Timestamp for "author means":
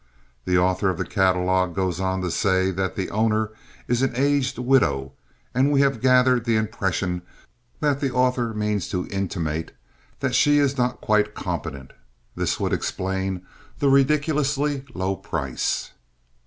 8.11-8.89